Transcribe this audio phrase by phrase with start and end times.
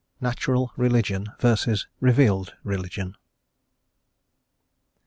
[0.19, 3.15] NATURAL RELIGION VERSUS REVEALED RELIGION.